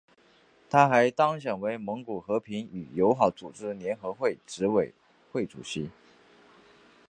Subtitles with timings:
[0.67, 4.91] 他还当选为蒙古和平与友好组织联合会执委
[5.31, 5.91] 会主席。